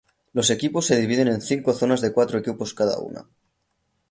Los 0.33 0.49
equipos 0.49 0.87
se 0.87 0.99
dividen 0.99 1.27
en 1.27 1.41
cinco 1.43 1.73
zonas 1.73 2.01
de 2.01 2.11
cuatro 2.11 2.39
equipos 2.39 2.73
cada 2.73 2.97
una. 2.97 3.23